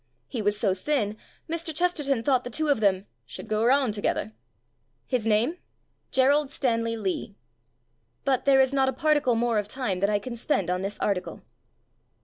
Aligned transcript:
He 0.27 0.41
was 0.41 0.57
so 0.59 0.73
thin 0.73 1.15
Mr. 1.47 1.75
Chesterton 1.75 2.23
thought 2.23 2.43
the 2.43 2.49
two 2.49 2.69
of 2.69 2.79
them 2.79 3.05
"should 3.23 3.47
go 3.47 3.61
around 3.61 3.93
to 3.93 4.01
gether". 4.01 4.33
His 5.05 5.27
name? 5.27 5.59
Gerald 6.09 6.49
Stanley 6.49 6.95
ijee. 6.95 7.35
But 8.25 8.45
there 8.45 8.59
is 8.61 8.73
not 8.73 8.89
a 8.89 8.93
particle 8.93 9.35
more 9.35 9.59
of 9.59 9.67
time 9.67 9.99
that 9.99 10.09
I 10.09 10.17
can 10.17 10.35
spend 10.35 10.71
on 10.71 10.81
this 10.81 10.97
article. 10.97 11.43